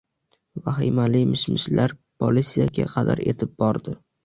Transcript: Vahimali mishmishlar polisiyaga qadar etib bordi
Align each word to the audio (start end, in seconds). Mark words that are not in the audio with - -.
Vahimali 0.69 1.21
mishmishlar 1.33 1.95
polisiyaga 2.25 2.89
qadar 2.97 3.25
etib 3.35 3.57
bordi 3.65 3.99